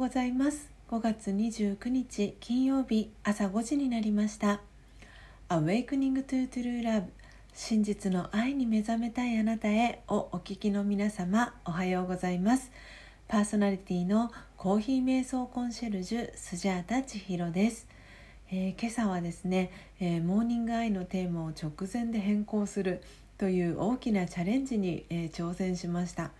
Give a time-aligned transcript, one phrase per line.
[0.00, 0.70] ございます。
[0.90, 4.62] 5月29日金曜日朝5時になりました。
[5.50, 7.04] Awakening to True Love
[7.52, 12.72] 真実の愛に目覚めたいあなたへをお聞きの皆様おはようございます。
[13.28, 17.86] パーソナリティのコーヒー瞑想コンシェルジュスジャータ千尋です、
[18.50, 19.70] えー、今朝はですね、
[20.00, 23.02] えー、モーニングアイのテーマを直前で変更する
[23.36, 26.30] という大きなチャレンジに、えー、挑戦しました。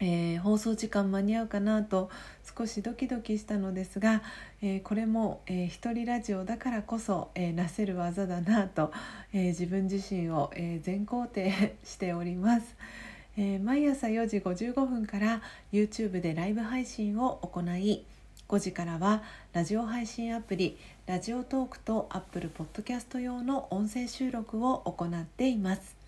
[0.00, 2.10] えー、放送時間間に合うかなと
[2.56, 4.22] 少しドキドキしたのですが、
[4.62, 8.92] えー、これも、えー、一人ラジオだからこそ、えなせる技だなと、
[9.32, 12.76] え自分自身を、え全肯定しております、
[13.36, 18.04] え毎朝4時55分から YouTube でライブ配信を行い
[18.48, 19.22] 5時からは
[19.52, 26.03] ラジオ配信アプリラジオトークと Apple Podcast 用の音声収録を行っています。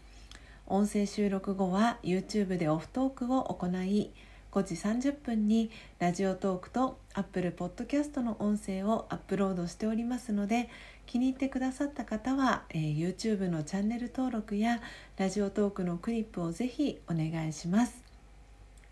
[0.69, 4.11] 音声収録後は YouTube でオフトークを行い
[4.51, 10.69] 5時30分にラジオトークと Apple Podcast の音声をアップロードしておりますので
[11.07, 14.81] 気に入ってくださった方は、えー、YouTube のチャンネル登録や
[15.17, 18.03] ラジオトークのクリップをぜひお願いします。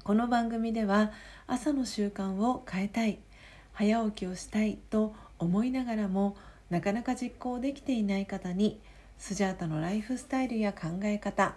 [0.04, 1.10] この番組では
[1.48, 3.18] 朝の習慣を変えたい
[3.72, 6.36] 早起きをしたいと思いながらも
[6.70, 8.78] なかなか実行できていない方に
[9.18, 11.56] スジャータのライフスタイルや考え方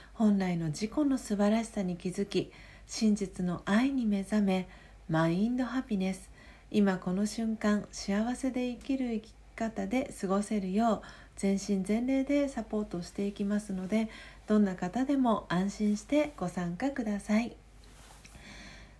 [0.13, 2.51] 本来の自己の素晴らしさに気づき
[2.87, 4.67] 真実の愛に目覚め
[5.09, 6.29] マインドハピネス。
[6.69, 11.01] 今この瞬間幸せで生きる生き方で過ごせるよう
[11.35, 14.09] 全身全霊でサポートしていきますので
[14.47, 17.55] どんな方でも安心してご参加ください。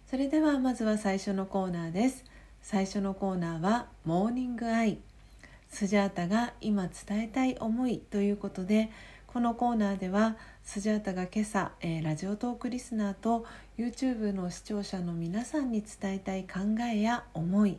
[0.09, 2.25] それではまずは最初のコーナーです。
[2.61, 4.97] 最初のコーナーはモーニングアイ。
[5.69, 8.89] スジャータが今伝えたい思いということで
[9.31, 13.45] このコーナーではスジャータが今朝、えー、ラジオトークリスナーと
[13.77, 16.59] YouTube の視聴者の皆さんに伝えたい考
[16.93, 17.77] えや思い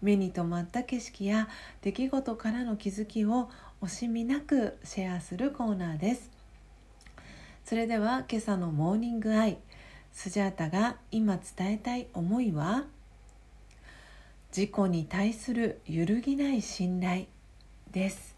[0.00, 1.48] 目に留まった景色や
[1.80, 3.50] 出来事からの気づきを
[3.82, 6.30] 惜しみなくシェアするコーナーです。
[7.64, 9.58] それでは今朝のモーニングアイ
[10.12, 12.84] スジャータが今伝えたい思いは？
[14.56, 17.24] 自己に対する揺るぎない信頼
[17.90, 18.36] です。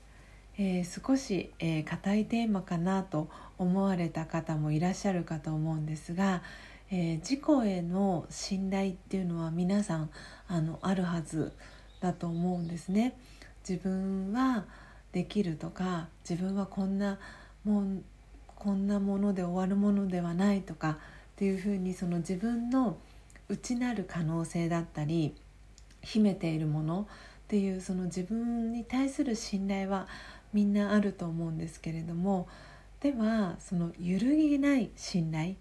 [0.57, 3.29] えー、少し、えー、硬いテーマかなと
[3.59, 6.43] 思われた方もいらっしゃるかと思うんですが、
[6.91, 10.11] えー、自己への信頼っていうのは皆さん
[10.47, 11.53] あのあるはず
[12.01, 13.17] だと思うんですね。
[13.69, 14.67] 自分は
[15.13, 17.19] できるとか自分はこんな
[17.65, 18.05] もん
[18.47, 20.97] こんなもので終わるものではないとかっ
[21.37, 22.99] ていうふうにその自分の
[23.49, 25.35] 内なる可能性だったり
[26.03, 27.09] 秘めているもの
[27.45, 30.07] っていうその自分に対する信頼は
[30.55, 32.49] みんなあると思うんですけれども
[33.01, 35.55] ではその揺るぎない信頼っ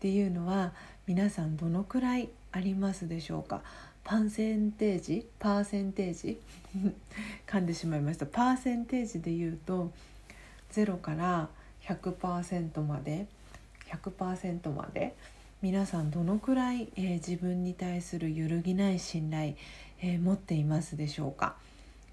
[0.00, 0.72] ていうのは
[1.06, 3.62] 皆さんどのくらいありますでしょうか？
[4.04, 5.26] パーセンテージ？
[5.38, 6.40] パーセンテージ？
[7.46, 8.24] 噛んでしまいました。
[8.24, 9.92] パーセンテージで言うと
[10.72, 11.48] 0から
[11.82, 13.26] 100%まで
[13.90, 15.14] 100%まで
[15.60, 19.54] 皆さんどのくらい、えー、自分に対する揺るぎない信頼、
[20.00, 21.56] えー、持っていますでしょうか？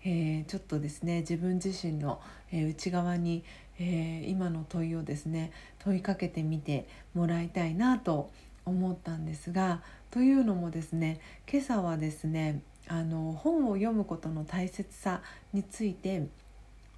[0.08, 2.22] えー、ちょっとですね自分自身の、
[2.52, 3.44] えー、内側に、
[3.80, 8.30] えー、今の問いをですね問いかけてみてもらいたいなと
[8.66, 11.20] 思ったんですがというのもですね
[11.52, 15.22] 今朝はですねあの本を読むことの大切さ
[15.54, 16.28] について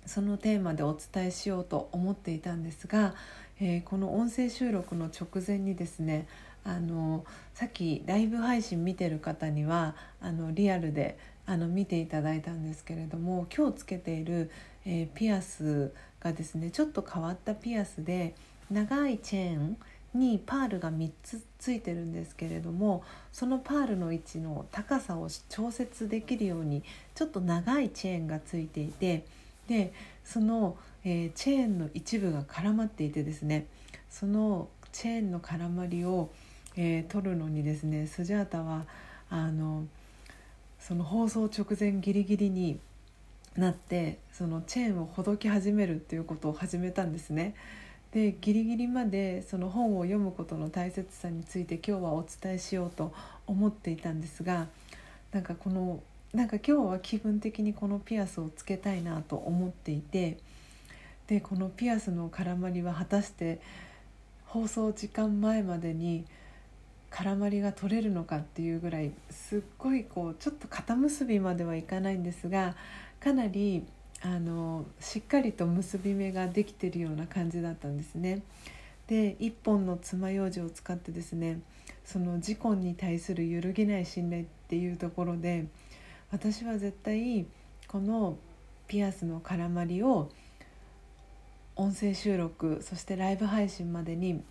[0.06, 3.14] そのテーマでお伝えしようと思っていたんですが、
[3.60, 6.28] えー、この音声収録の直前にですね
[6.64, 11.18] あのさっきライブ配信見てる方にはあのリアルで
[11.48, 14.52] あの見ていただいたんですけれども今日つけている、
[14.86, 18.36] えー、ピアスがですねちょっと変わったピアスで
[18.70, 19.78] 長いチェーン
[20.14, 26.84] にパールが3つついてるんですけれどもそのパールの位置の高さを調節できるように
[27.16, 29.26] ちょっと長いチェーンがついていて
[29.68, 29.94] で
[30.26, 33.68] その、えー、チェーンの一部が絡まっていてですね
[34.10, 36.30] そのチェーンの絡まりを、
[36.76, 38.86] えー、取るのにですねスジャータは
[39.30, 39.86] あの
[40.88, 42.80] その放送直前ギリギリに
[43.58, 47.56] なってそのチェーンをほどき始めるっていうことを始めたんですね。
[48.14, 53.12] でギリギリまでその本を読むことの大切さについて今日はお伝えしようと
[53.48, 54.68] 思っていたんですが
[55.34, 56.02] なんかこの
[56.34, 60.38] なんか今日は気分的にこのピアスをつけたいなと思っていて
[61.28, 63.60] でこのピアスの絡まりは果たして
[64.46, 66.24] 放送時間前までに
[67.12, 72.76] 絡まりが取れるのかっていうぐらいすっごいこうちょっと肩結びまではいかないんですが
[73.20, 73.86] かなり
[74.22, 78.42] あのしっかりと結び目ができてるような感じだったんですね。
[79.08, 81.62] で1本の爪楊枝を使ってですね
[82.04, 85.66] その事故に対する揺るぎない信頼っていうところで
[86.30, 87.46] 私は絶対
[87.88, 88.38] この
[88.88, 90.30] ピアスの絡まりを
[91.78, 94.44] 音声収録そしてライブ配信までに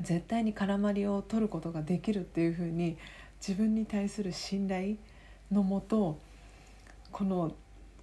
[0.00, 2.96] 絶対に絡まりを取ることができるっていうふうに
[3.40, 4.96] 自分に対する信頼
[5.50, 6.18] のもと
[7.12, 7.54] この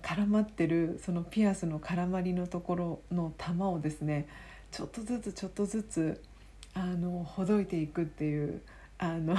[0.02, 4.28] 絡まってるそのピアスの絡まりのところの玉をですね
[4.72, 6.22] ちょっとずつちょっとずつ
[6.74, 8.62] あのほどいていくっていう
[8.98, 9.36] あの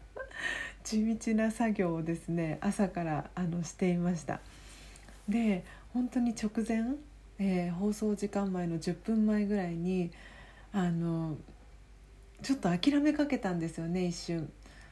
[0.84, 4.40] 地道な作業をですね朝からあのしていました。
[5.28, 6.96] で本当に直前、
[7.38, 10.10] えー、放送時間前の10分前ぐらいに
[10.78, 11.36] あの
[12.40, 14.48] ちょっと諦めかけたんですよね一瞬。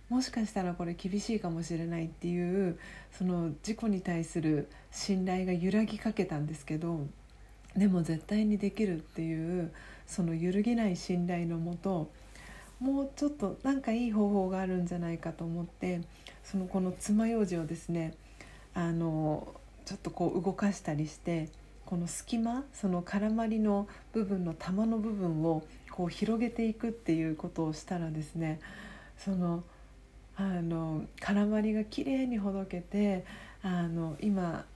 [0.09, 2.79] もしかしたらこれ厳しいかもしれないっていう
[3.13, 7.07] その事故に対する信頼が揺らぎかけたんですけど
[7.77, 9.73] でも絶対にできるっていう
[10.07, 12.11] その揺るぎない信頼のもと
[12.81, 16.03] もうちょっとなんかいい方法があるんじゃないかと思って
[16.45, 18.15] そのこの爪楊枝をですね
[18.75, 19.55] あの
[19.85, 21.49] ちょっとこう動かしたりして
[21.87, 28.61] この隙間その絡まりの部分の玉の部分をこう広げていくっていうことをしたらですね
[29.17, 29.63] その
[30.37, 33.25] あの絡まりがきれいにほどけて
[33.63, 34.67] あの今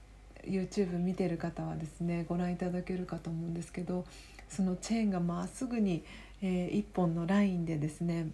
[0.47, 4.05] YouTube 見てる方はですねご覧いただけるかと思うんですけど
[4.49, 6.03] そのチェーンがまっすぐに、
[6.41, 8.29] えー、1本のラインでですね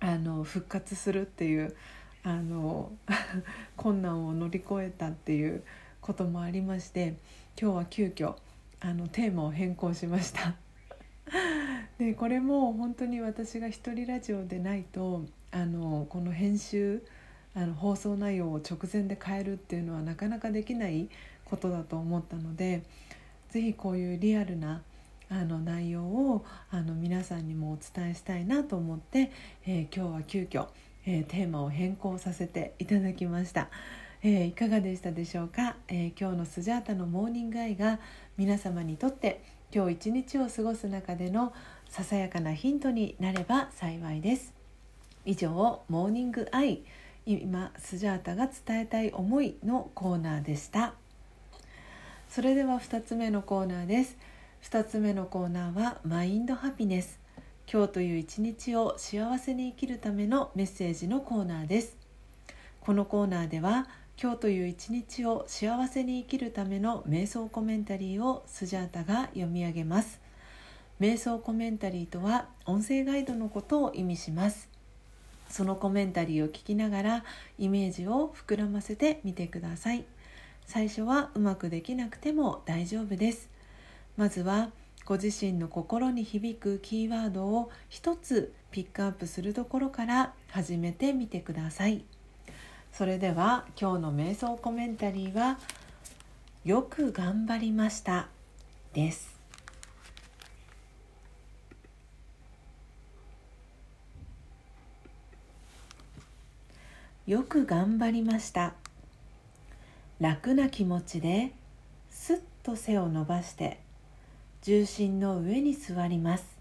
[0.00, 1.74] あの復活するっていう
[2.22, 2.92] あの
[3.76, 5.62] 困難を乗り越えたっていう
[6.00, 7.16] こともありまして
[7.60, 8.34] 今日は急遽
[8.80, 10.54] あのテーマを変更しました
[11.98, 17.02] でこれも本当に私が一人ラジオでないとあのこの編集
[17.54, 21.08] あの放送内容を直前で変えるっていうのはなかなかできない
[21.44, 22.82] ことだと思ったので
[23.50, 24.82] 是非こういうリアルな
[25.28, 29.30] あの内容をあの皆さんにもお伝えしたいなと思って、
[29.66, 30.66] えー、今日は急遽、
[31.06, 33.68] えー、テーマを変更させていただきました。
[34.22, 38.00] えー、いかがでしたでしょうか、え今日のスジャータのモーニングアイが
[38.36, 39.42] 皆様にとって
[39.74, 41.54] 今日一日を過ごす中での
[41.88, 44.52] ささやかなヒントになれば幸いです。
[45.24, 46.82] 以上モーニングアイ
[47.24, 50.92] 今スジャータが伝えたい思いのコーナーでした。
[52.28, 54.18] それでは2つ目のコーナーです。
[54.64, 57.18] 2つ目のコーナーはマインドハピネス。
[57.72, 61.96] 今日という一日を幸せに生きるためのメッセージのコーナーです。
[62.80, 63.88] このコーナーでは
[64.22, 70.20] 今日という一日を幸せに生きるための瞑想コメンタリーをスジャータが読み上げます。
[71.00, 74.68] 瞑想コメンタリーとは音声ガイドのことを意味します。
[75.48, 77.24] そのコメンタリーを聞きながら
[77.58, 80.04] イメージを膨らませてみてください。
[80.66, 83.48] 最初はうまくできなくても大丈夫です。
[84.18, 84.70] まずは
[85.06, 92.04] ご自身の心に響くキーワードを一つピックアップするところから始めてみてください。
[92.92, 95.58] それでは今日の瞑想コメンタリーは
[96.64, 98.28] 「よく頑張りました」
[98.92, 99.40] です。
[107.26, 108.74] よく頑張りました。
[110.18, 111.52] 楽な気持ちで
[112.10, 113.78] すっと背を伸ばして
[114.62, 116.58] 重心の上に座ります。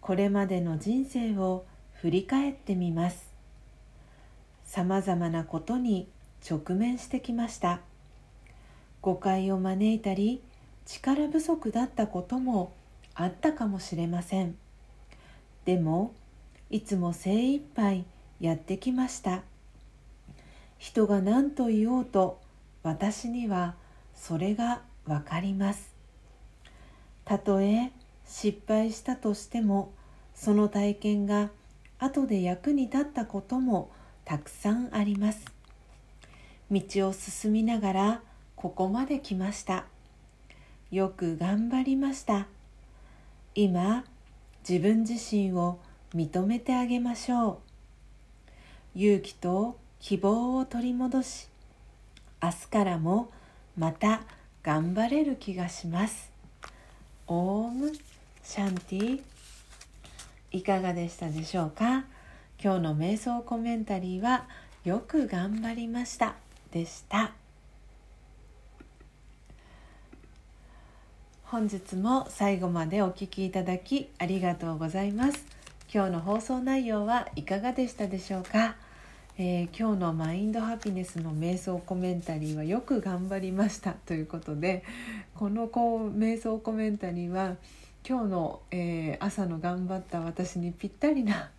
[0.00, 1.66] これまでの人生を
[2.00, 3.33] 振り返ってみます。
[4.64, 6.08] さまざまなことに
[6.48, 7.80] 直面してきました。
[9.00, 10.42] 誤解を招いたり
[10.86, 12.72] 力不足だったことも
[13.14, 14.56] あったかもしれません。
[15.64, 16.12] でも
[16.70, 18.04] いつも精一杯
[18.40, 19.42] やってきました。
[20.78, 22.40] 人が何と言おうと
[22.82, 23.74] 私には
[24.14, 25.94] それがわかります。
[27.24, 27.92] たとえ
[28.26, 29.92] 失敗したとしても
[30.34, 31.50] その体験が
[31.98, 33.90] 後で役に立ったことも
[34.24, 35.44] たくさんあります。
[36.70, 38.22] 道を進みながら
[38.56, 39.84] ここまで来ました。
[40.90, 42.46] よく頑張りました。
[43.54, 44.04] 今
[44.68, 45.78] 自分自身を
[46.14, 47.60] 認めてあげましょ
[48.96, 48.98] う。
[48.98, 51.48] 勇気と希望を取り戻し
[52.42, 53.30] 明日からも
[53.76, 54.22] また
[54.62, 56.30] 頑張れる気がします。
[57.26, 57.92] オーム
[58.42, 59.22] シャンティ
[60.52, 62.04] いかがでしたでしょうか？
[62.62, 64.46] 今日の瞑想コメンタリーは
[64.84, 66.36] よく頑張りました。
[66.70, 67.32] でした。
[71.44, 75.46] 本日も最後までお聴きいただきありがとうございます。
[75.92, 78.74] 今日の放送内容はいかがでしたでしょうか、
[79.38, 83.92] えー、今日のマインドハピネスの瞑想コメンタリーはよく頑張りました。
[83.92, 84.82] ということで
[85.34, 87.56] このこう瞑想コメンタリーは
[88.08, 91.50] 今日の、えー、朝の頑張った私にぴったりな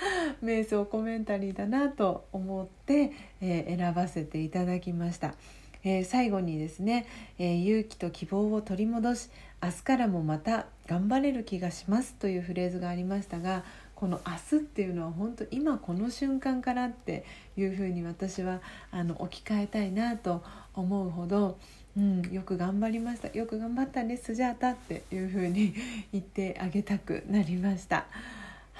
[0.42, 5.34] 瞑想コメンタリーだなと思って、えー、選ばせていただきました。
[5.82, 7.06] えー、最後にですね、
[7.38, 9.30] えー、勇気と希望を取り戻し
[9.62, 13.64] 明日からもまた頑張れる気がしますというフレーズがありましたが
[13.94, 17.24] この明日っていうのは本当今この瞬間からって
[17.56, 20.42] いうふうに私はあの置き換えたいなと
[20.74, 21.58] 思うほど、
[21.96, 25.74] うん、よく頑張りましたよく頑張ったねスジャータっていうふうに
[26.12, 28.06] 言ってあげたくなりました。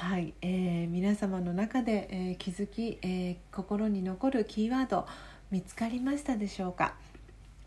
[0.00, 5.06] はい、えー、皆様の中で、えー、気づき、えー、心に残るキーワード
[5.50, 6.94] 見つかりましたでしょうか、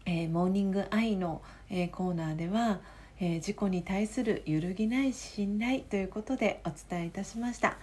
[0.07, 2.79] えモーニングアイの、えコーナーでは、
[3.19, 7.77] え自己に対する揺るぎない信頼ということでお伝えいたしました。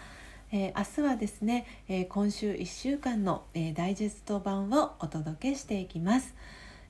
[0.50, 6.34] えー、明日はですね、えー、今週1週間の、えー、ダイジェスト版をお届けしていきます、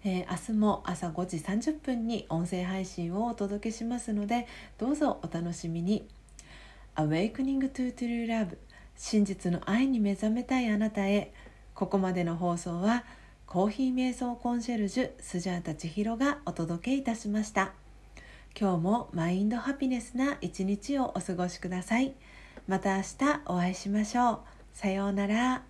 [0.02, 4.46] え明日も朝5時30分に音声配信をお届けしますので
[4.78, 6.08] どうぞお楽しみに。
[6.97, 8.56] Awakening to True Love
[8.97, 11.32] 真実の愛に目覚めたいあなたへ
[11.75, 13.04] ここまでの放送は
[13.47, 17.73] コーヒー瞑想コンシェルジュスジャータ千尋がお届けいたしました
[18.59, 22.14] 今日もマインドハピネスな一日をお過ごしください
[22.70, 24.38] また明日お会いしましょう。
[24.73, 25.69] さようなら。